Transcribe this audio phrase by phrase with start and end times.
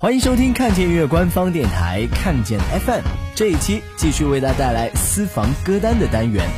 [0.00, 2.56] 欢迎收听看见音乐官方电台看见
[2.86, 3.02] FM，
[3.34, 6.48] 这一期继续为大家带来私房歌单的单元。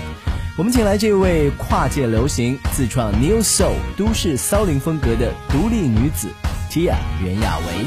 [0.58, 6.28] 我们请来这位跨界流行、自创 New Soul 都市骚灵风格的独立女子
[6.70, 6.92] Tia
[7.24, 7.86] 袁娅维。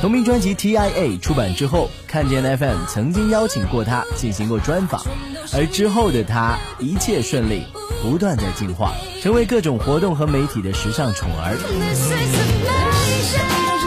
[0.00, 5.00] 同名专辑 TIA 出版之后，看见 FM 曾经邀请过她进行过专访，
[5.54, 7.62] 而之后的她一切顺利，
[8.02, 8.92] 不断在进化，
[9.22, 12.87] 成为各种活动和媒体的时尚宠儿。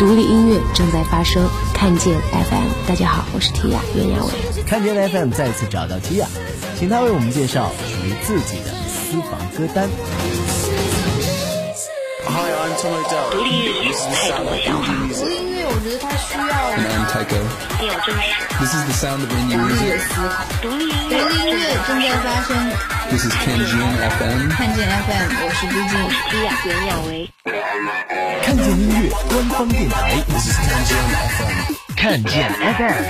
[0.02, 4.64] 独立音乐正在发生，看见 FM，大家好，我是 Tia 袁娅维。
[4.64, 6.26] 看见 FM 再次找到 Tia，
[6.76, 9.88] 请他为我们介绍属于自己的私房歌单。
[12.32, 17.44] 独立音乐太多的想法，独立音乐我觉得它需要 And I'm Tycho.
[17.78, 18.24] 很有真实。
[18.58, 20.24] This is the sound of indie 独立思考。
[20.62, 22.56] 独立音独立音乐正在发生
[23.10, 24.50] ，This is Kenjin FM.
[24.56, 25.94] 看见 FM，我是朱静。
[26.32, 27.10] ，Tia 袁娅维。
[28.44, 29.96] 看见音乐官方电台
[30.30, 31.04] ，This is Kenjin
[31.36, 31.76] FM.
[31.98, 32.34] 看见
[32.78, 33.04] FM，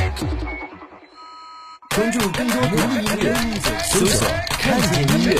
[1.95, 3.25] 关注更多独立音乐，
[3.83, 4.27] 搜索
[4.59, 5.37] “看见音乐”。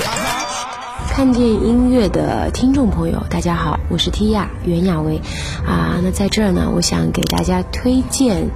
[1.14, 5.20] 看见音乐的听众朋友，大家好，我是 Tia 袁娅维
[5.62, 6.00] 啊。
[6.02, 8.48] 那在这儿呢，我想给大家推荐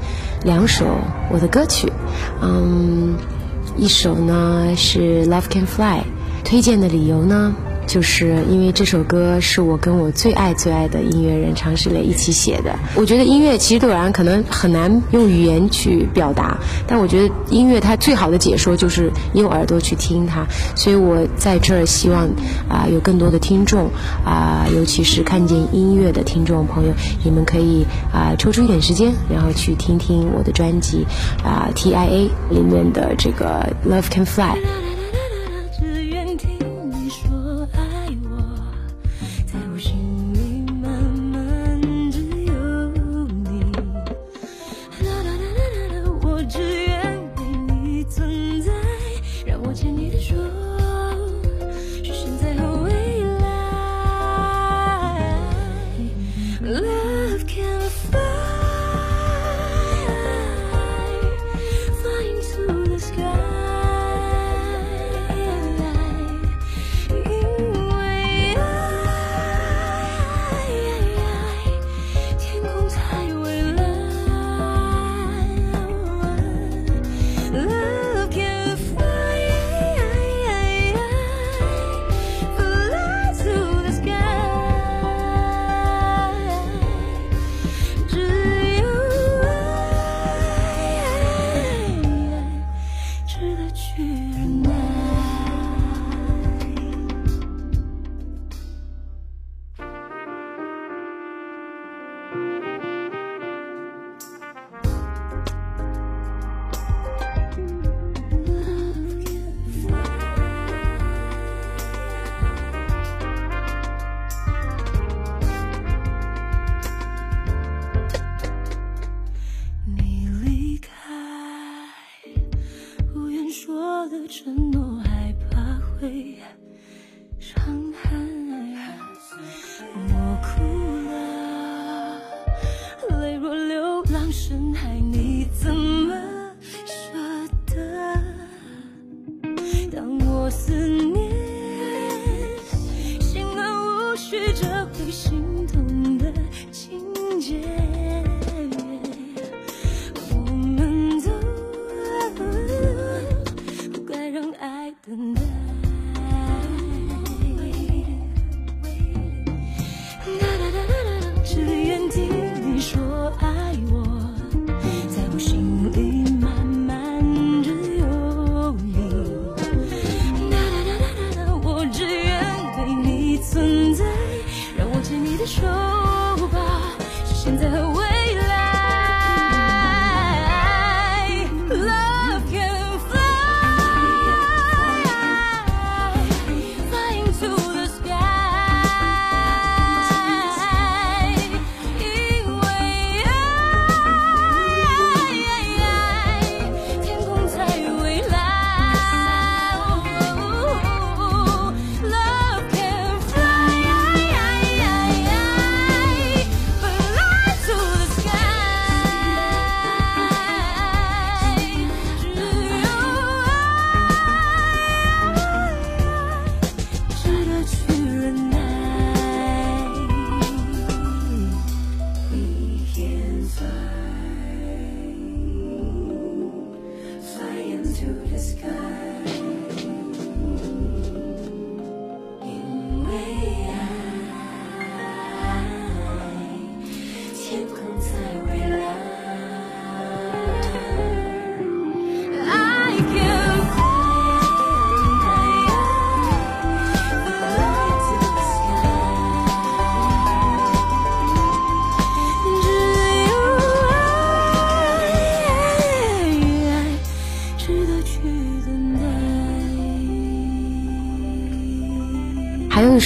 [0.43, 0.87] 两首
[1.31, 1.93] 我的歌曲，
[2.41, 3.15] 嗯，
[3.77, 5.99] 一首呢是《Love Can Fly》，
[6.45, 7.55] 推荐的理由呢。
[7.87, 12.77] 就是因为这首歌是我跟我最爱最爱的音乐人常石磊一起写的。
[12.95, 20.47] 我觉得音乐其实对我来可能很难用语言去表达，但我觉得音乐它最好的解说就是用耳朵去听它。
[20.75, 22.29] 所以我在这儿希望
[22.69, 23.89] 啊、有更多的听众
[24.25, 26.93] 啊、尤其是看见音乐的听众朋友，
[27.25, 31.07] 你们可以啊、抽出一点时间，然后去听听我的专辑
[31.45, 34.55] 啊、TIA 里面的这个《Love Can Fly》。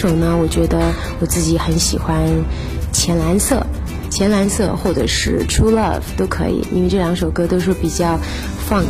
[0.01, 0.79] 首呢，我觉得
[1.21, 2.27] 我自己很喜欢
[2.91, 3.57] 《浅蓝色》。
[4.11, 8.19] 浅蓝色或者是 True Love 都可以，因为这两首歌都是比较
[8.67, 8.87] funk，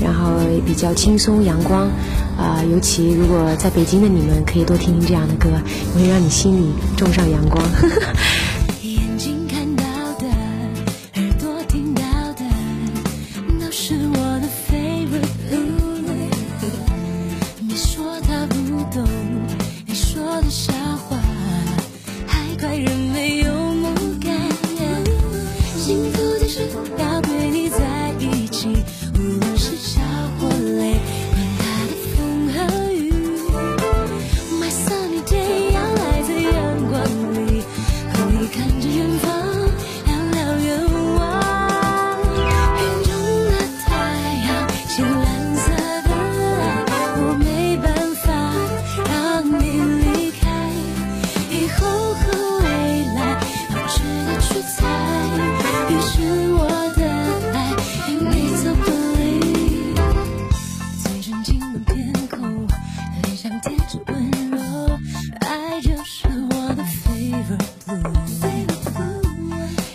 [0.00, 1.90] 然后比较轻松阳光，
[2.38, 5.50] 啊、尤其如果在北京的你们可以多听听这样的歌，
[5.96, 7.60] 会让你心里种上阳光。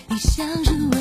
[0.10, 0.97] 你像是我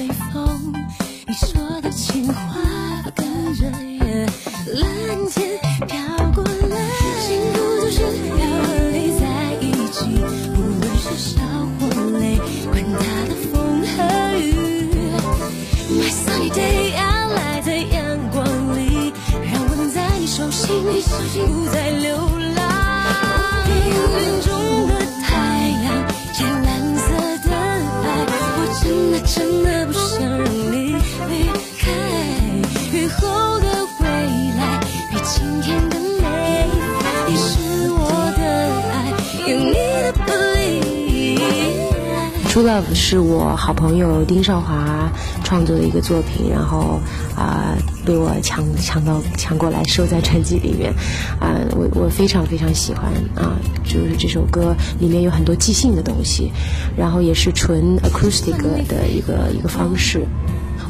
[42.57, 45.13] True Love 是我好朋友丁少华
[45.45, 46.99] 创作的一个作品，然后
[47.37, 50.91] 啊、被我抢抢到抢过来收在专辑里面，
[51.39, 56.51] 啊、我我非常非常喜欢啊、就是这首歌里面有很多即兴的东西，
[56.97, 58.57] 然后也是纯 acoustic
[58.89, 60.27] 的一个一个方式，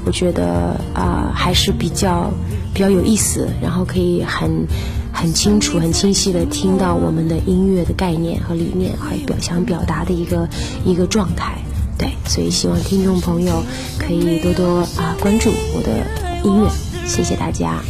[0.05, 2.33] 我觉得啊、还是比较
[2.73, 4.69] 比较有意思，然后可以很
[5.17, 10.47] 很清楚、很清晰的听到我们的音乐的概念和理念，还有表想表达的一个
[10.85, 11.57] 一个状态。
[11.97, 13.63] 对，所以希望听众朋友
[13.99, 16.07] 可以多多啊、关注我的
[16.45, 16.71] 音乐，
[17.07, 17.81] 谢谢大家。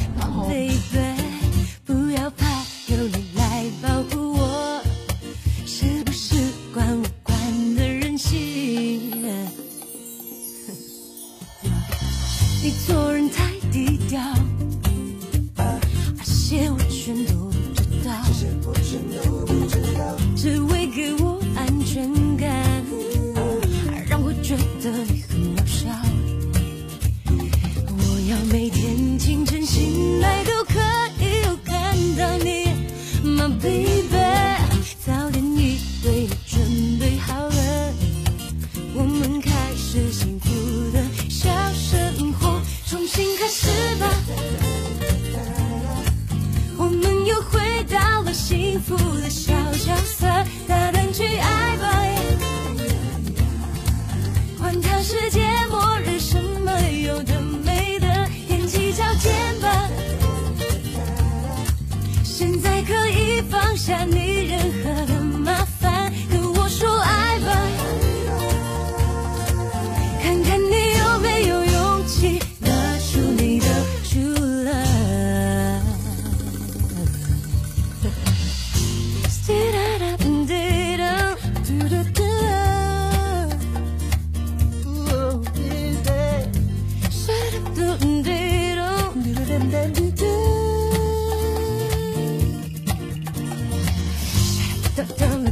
[63.89, 64.16] ฉัน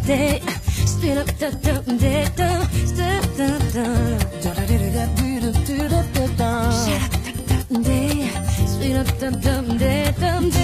[0.05, 4.19] Shut up the dum day dum dum dum dum.
[4.43, 8.29] Shut up the dum day.
[8.67, 10.64] Spin up the dum day dum day.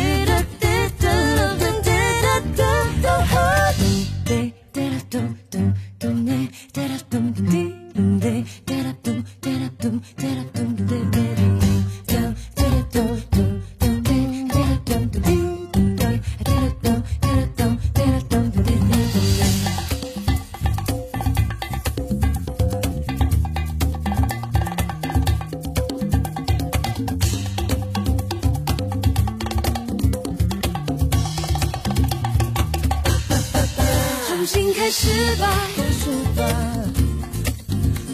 [34.91, 35.07] 开始
[35.37, 36.43] 吧，开始吧，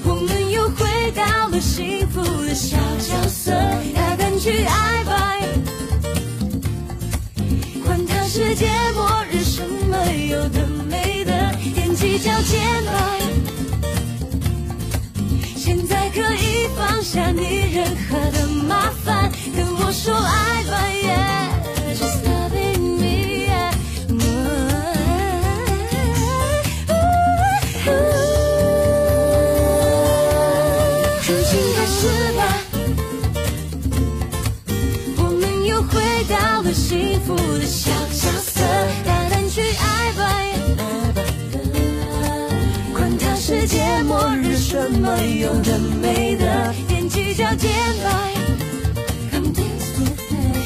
[0.04, 3.50] 我们又回到了幸福的小角色，
[3.94, 5.38] 大胆去爱吧，
[7.82, 9.96] 管他世界末日什么
[10.28, 11.32] 有的没的，
[11.74, 12.92] 踮起脚尖吧，
[15.56, 20.35] 现在可以放下你任何的麻烦，跟我说爱
[45.06, 47.70] 么有的美的，踮起脚尖
[48.02, 48.10] 吧。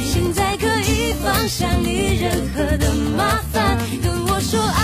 [0.03, 4.80] 现在可以放下你任何的麻烦，跟我说爱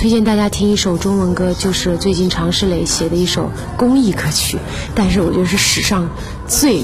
[0.00, 4.56] 推荐大家听一首中文歌，就是最近常石磊写的一首公益歌曲，
[4.94, 6.08] 但是我觉得是史上
[6.48, 6.82] 最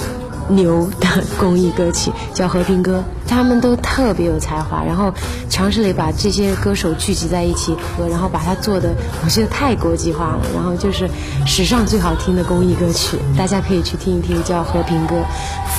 [0.51, 3.03] 牛的公益歌曲，叫《和平歌》。
[3.27, 5.15] 他们都特别有才华，然后
[5.49, 7.75] 常石磊把这些歌手聚集在一起，
[8.11, 8.95] 然后把它做的，
[9.25, 10.41] 我觉得太国际化了。
[10.55, 11.09] 然后就是
[11.47, 15.15] 史上最好听的公益歌曲，大家可以去听一听，叫《和平歌》，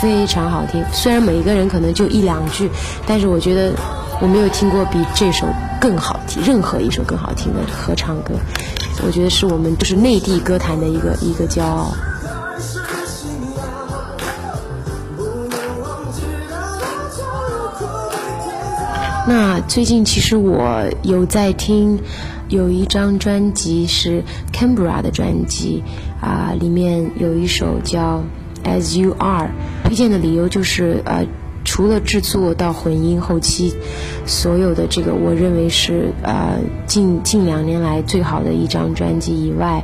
[0.02, 0.84] 非常好听。
[0.92, 2.72] 虽然每一个人可能就一两句，
[3.06, 3.74] 但是我觉得。
[4.20, 5.46] 我没有听过比这首
[5.80, 8.34] 更好听，任何一首更好听的合唱歌，
[9.06, 11.94] 我觉得是我们就是内地歌坛的一个一个骄傲。
[19.28, 22.00] 那最近其实我有在听，
[22.50, 25.84] 有一张专辑是 Canberra 的专辑
[26.22, 28.24] 啊、里面有一首叫
[28.68, 29.48] 《As You Are》，
[29.88, 31.26] 推荐的理由就是呃。
[31.78, 33.76] 除了制作到混音后期，
[34.26, 36.58] 所有的这个我认为是呃
[36.88, 39.84] 近近两年来最好的一张专辑以外，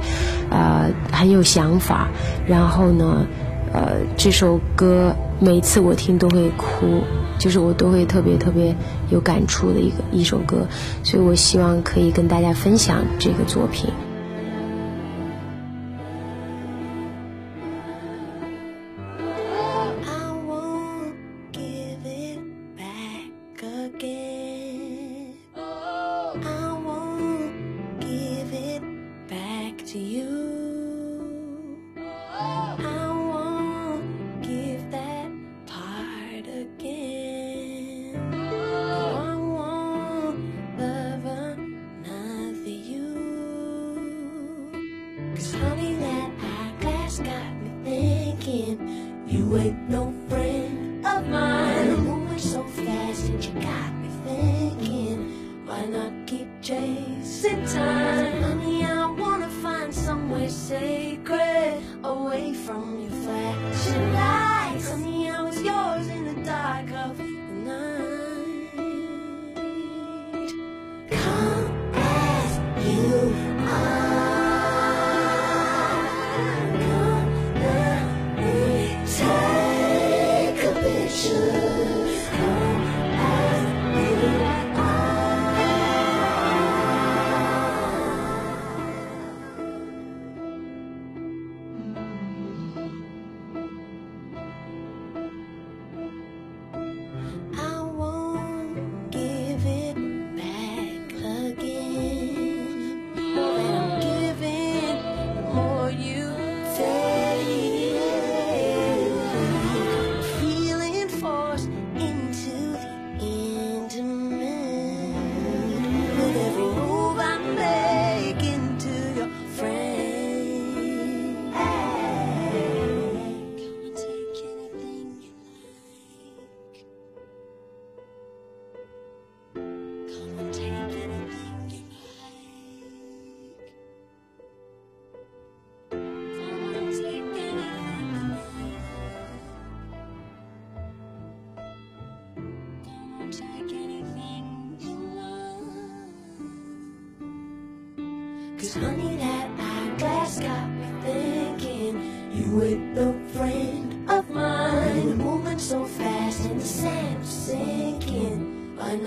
[0.49, 2.07] 呃很有想法，
[2.47, 3.27] 然后呢，
[3.71, 7.03] 呃这首歌每次我听都会哭，
[7.37, 8.75] 就是我都会特别特别
[9.11, 10.65] 有感触的一个一首歌，
[11.03, 13.91] 所以我希望可以跟大家分享这个作品。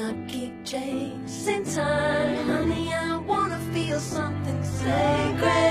[0.07, 2.47] Not keep chasing time?
[2.47, 5.65] Honey, I wanna feel something sacred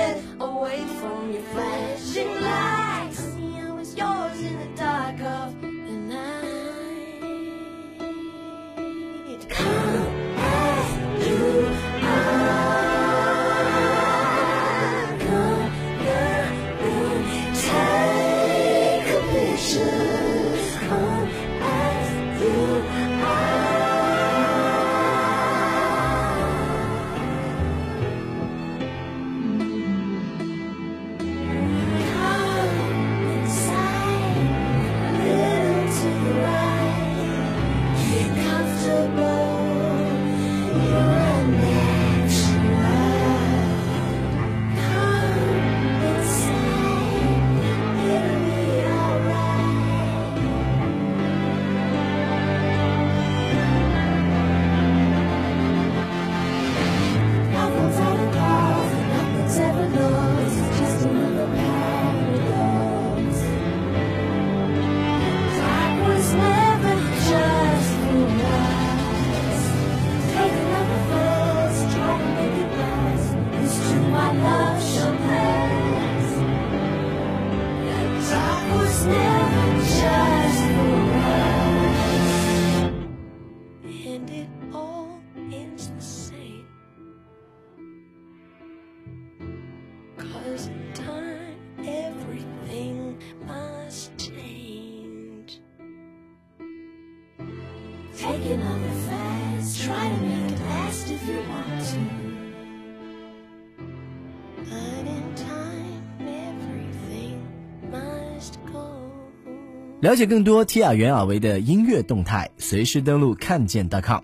[110.01, 114.19] 了解更多提亚袁尔维的音乐动态，随时登录看见 .com，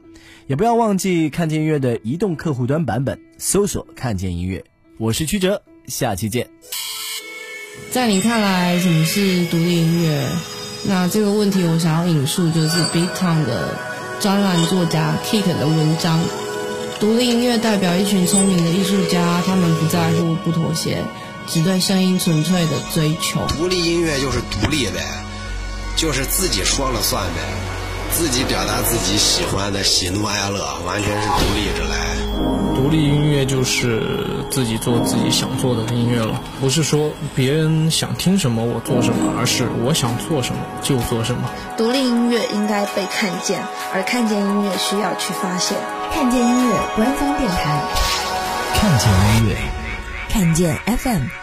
[0.45, 4.63] 也不要忘记看见音乐的移动客户端版本，搜索“看见音乐”。
[4.99, 6.49] 我是曲哲，下期见。
[7.89, 10.27] 在你看来，什么是独立音乐？
[10.88, 13.73] 那这个问题，我想要引述就是 Big Town 的
[14.19, 16.19] 专栏作家 Kick 的文章。
[16.99, 21.01] 独立音乐代表一群聪明的艺术家，他们不在乎、不妥协，
[21.47, 23.47] 只对声音纯粹的追求。
[23.57, 25.01] 独立音乐就是独立呗，
[26.01, 27.41] 就是自己说了算呗，
[28.11, 32.17] 自己表达自己喜欢的喜怒哀乐，完全是独立着来。
[32.75, 34.01] 独立音乐就是
[34.49, 41.47] 自己做自己想做的音乐了，不是说别人想听什么我做什么，而是我想做什么就做什么。
[41.77, 43.61] 独立音乐应该被看见，
[43.93, 45.77] 而看见音乐需要去发现。
[46.11, 47.79] 看见音乐官方电台，
[48.73, 49.55] 看见音乐，
[50.29, 51.40] 看见 FM。